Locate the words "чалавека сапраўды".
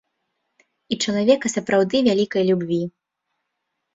1.07-1.97